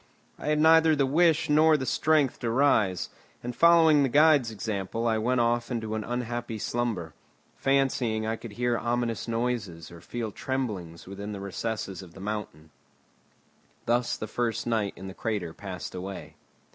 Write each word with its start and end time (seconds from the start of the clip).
I 0.39 0.47
had 0.47 0.57
neither 0.59 0.95
the 0.95 1.05
wish 1.05 1.47
nor 1.47 1.77
the 1.77 1.85
strength 1.85 2.39
to 2.39 2.49
rise, 2.49 3.09
and 3.43 3.55
following 3.55 4.01
the 4.01 4.09
guide's 4.09 4.49
example 4.49 5.05
I 5.05 5.19
went 5.19 5.41
off 5.41 5.69
into 5.69 5.93
an 5.93 6.03
unhappy 6.03 6.57
slumber, 6.57 7.13
fancying 7.55 8.25
I 8.25 8.35
could 8.35 8.53
hear 8.53 8.79
ominous 8.79 9.27
noises 9.27 9.91
or 9.91 10.01
feel 10.01 10.31
tremblings 10.31 11.05
within 11.05 11.33
the 11.33 11.39
recesses 11.39 12.01
of 12.01 12.15
the 12.15 12.19
mountain. 12.19 12.71
Thus 13.85 14.17
the 14.17 14.25
first 14.25 14.65
night 14.65 14.93
in 14.95 15.05
the 15.05 15.13
crater 15.13 15.53
passed 15.53 15.93
away. 15.93 16.35